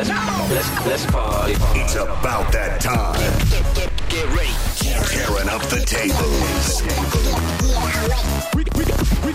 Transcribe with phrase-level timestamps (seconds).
[0.00, 0.08] Let's,
[0.50, 1.52] let's, let's party.
[1.78, 3.20] It's about that time.
[3.50, 4.48] Get, get, get ready.
[5.12, 6.80] Tearing up the tables.
[8.56, 8.84] We, we,
[9.26, 9.34] we,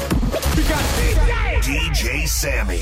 [0.56, 2.82] we got DJ, DJ Sammy.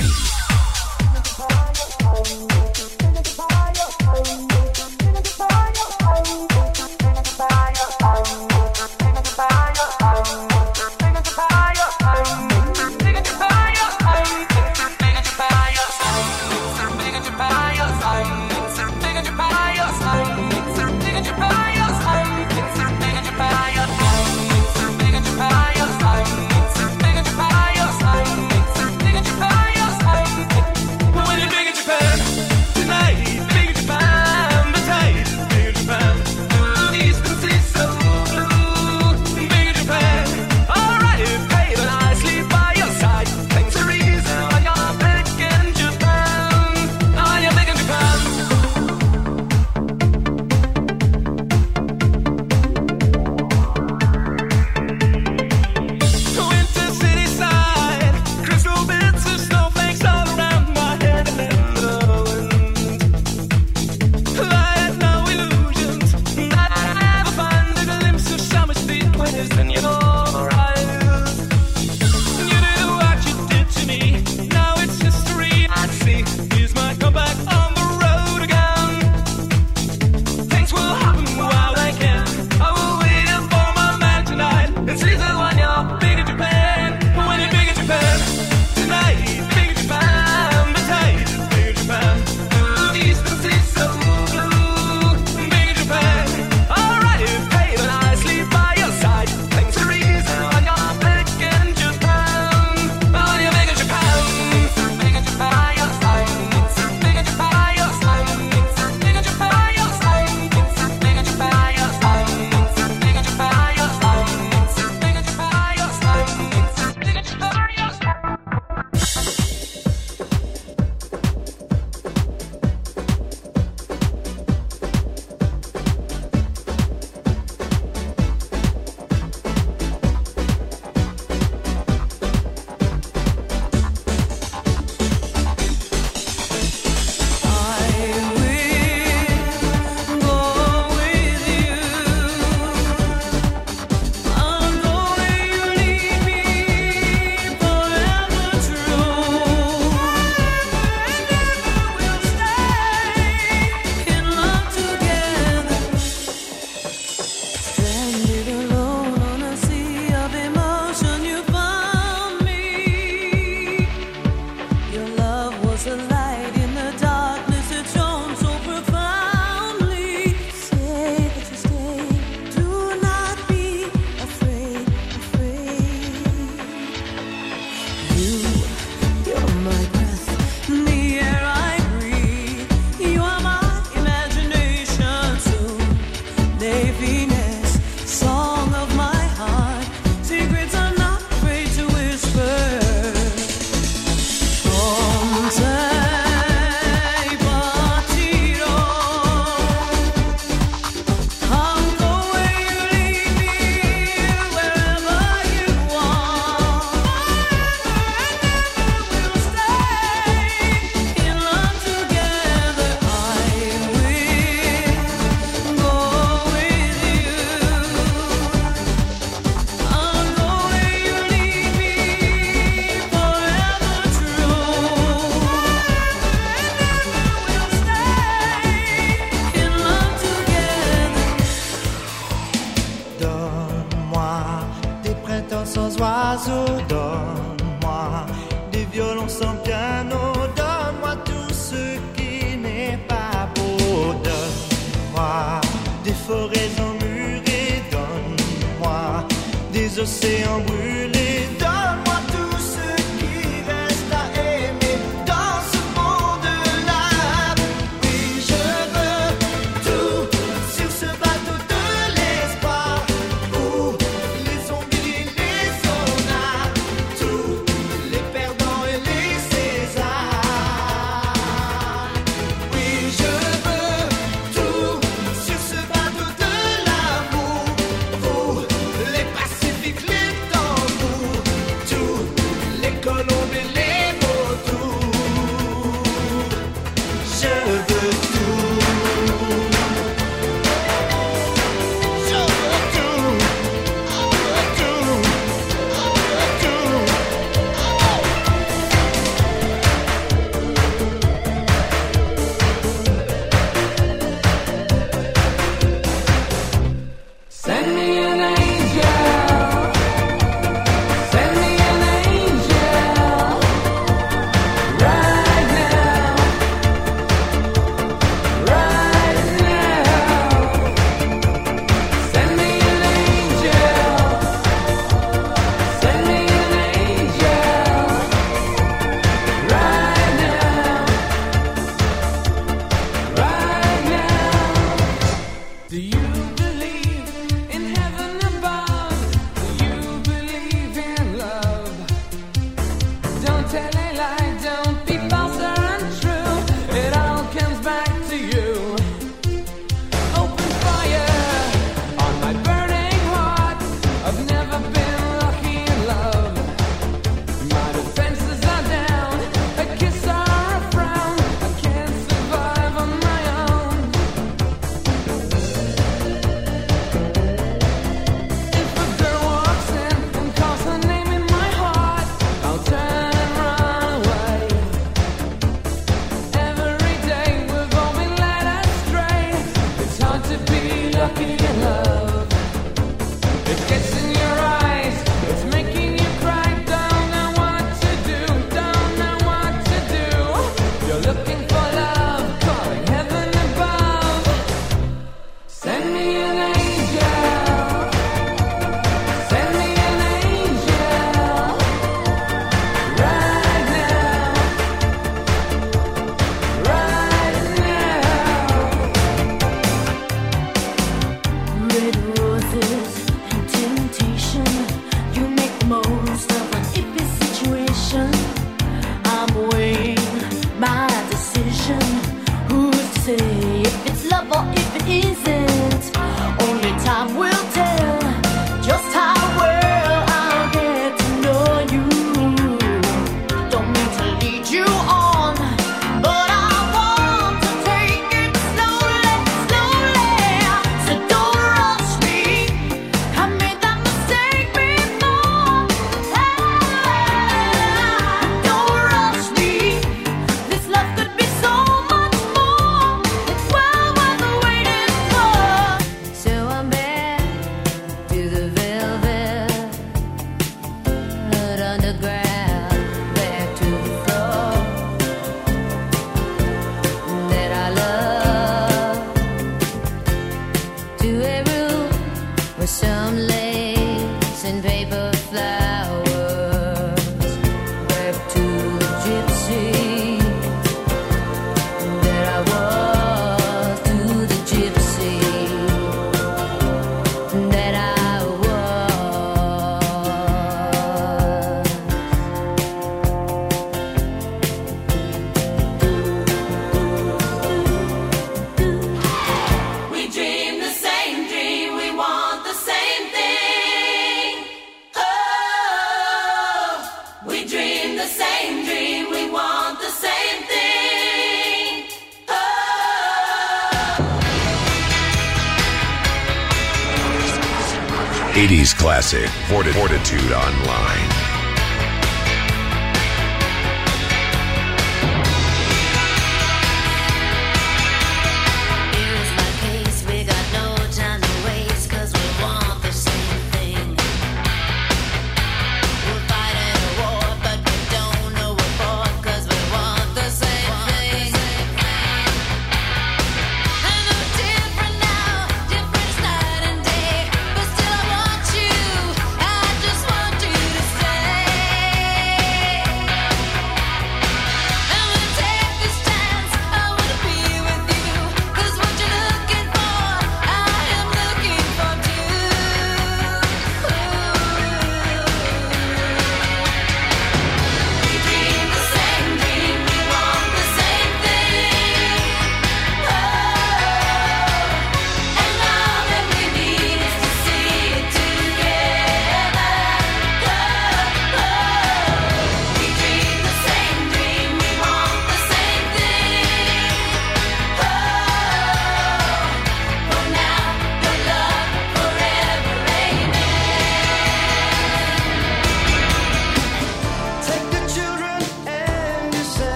[519.33, 519.82] Forti-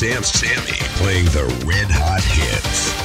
[0.00, 2.99] Sam, Sammy, playing the red hot hits.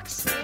[0.00, 0.39] box.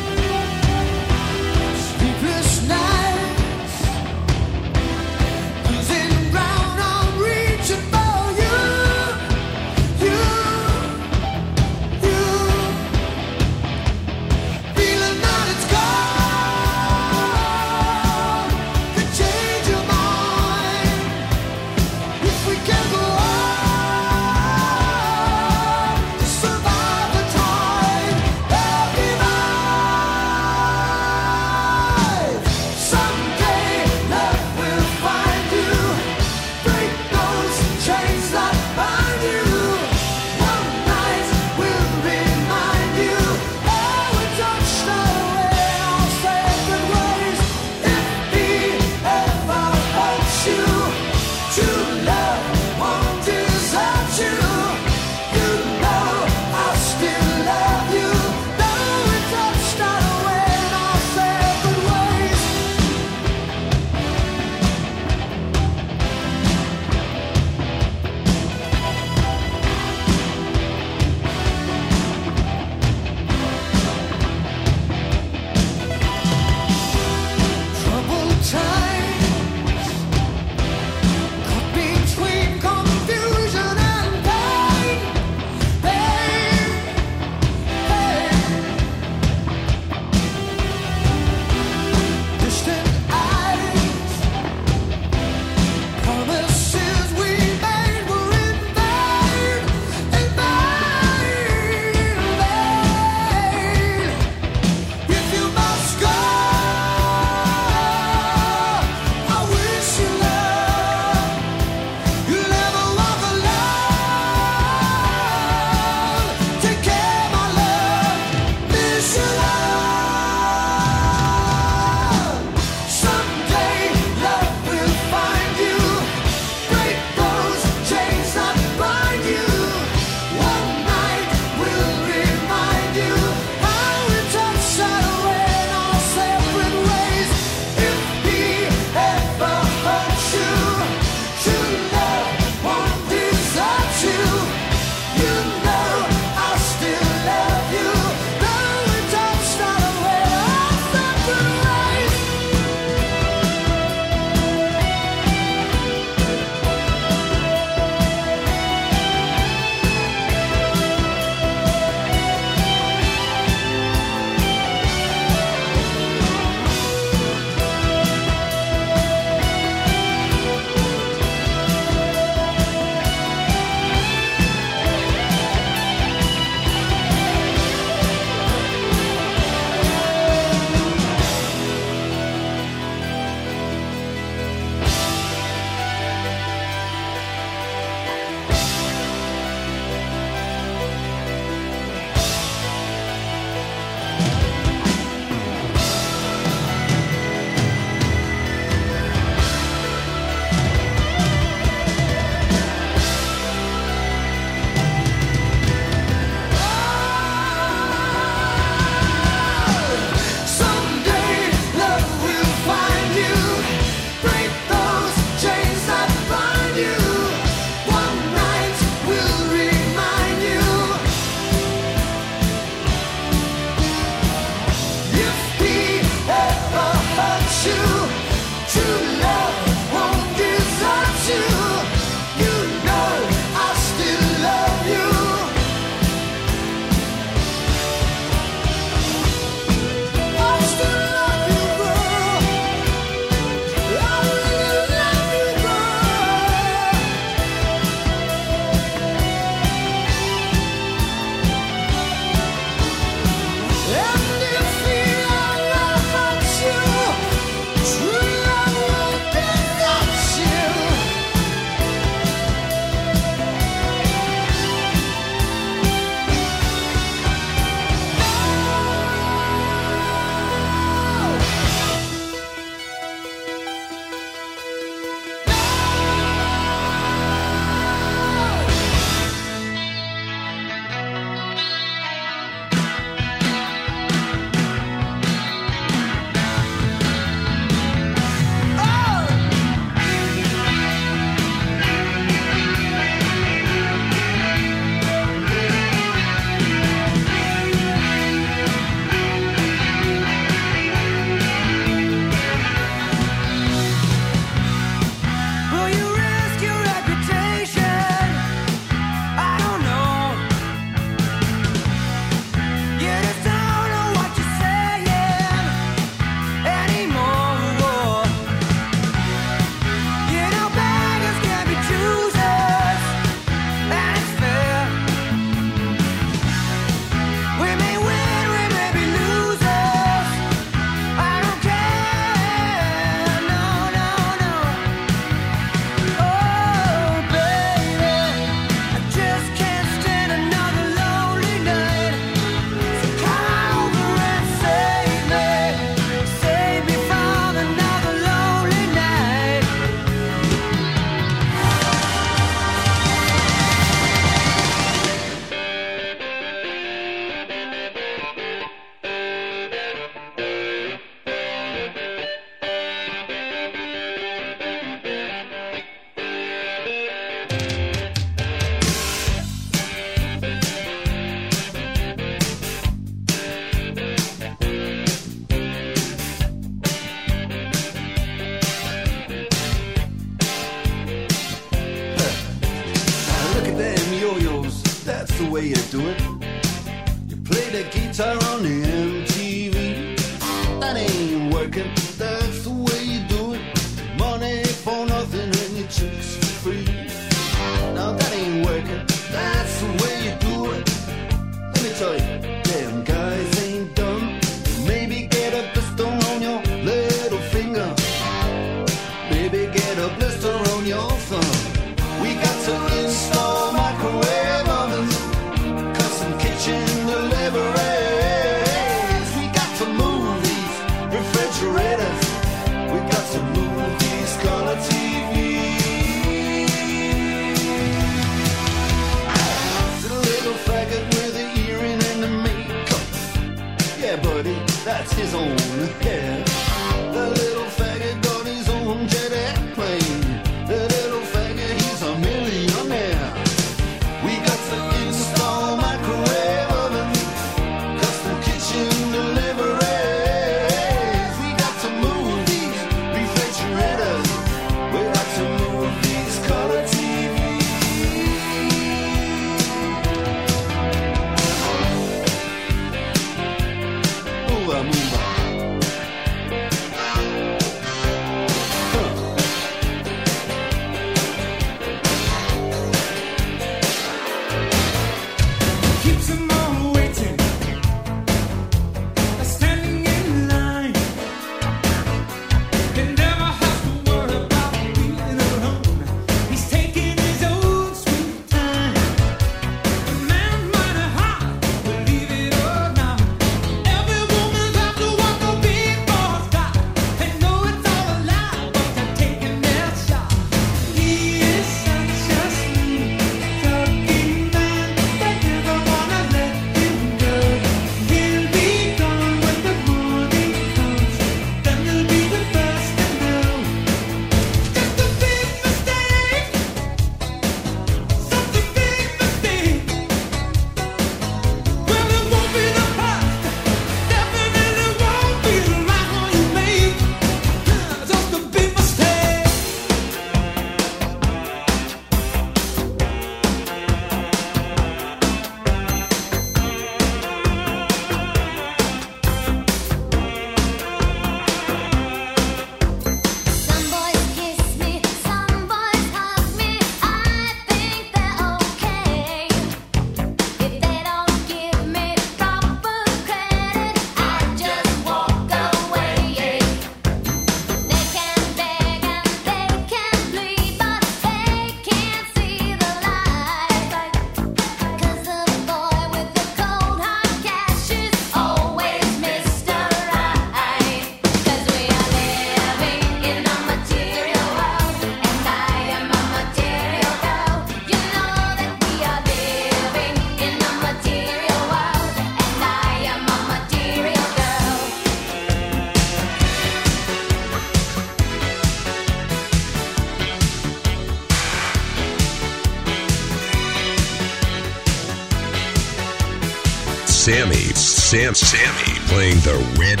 [598.34, 600.00] Sammy playing the red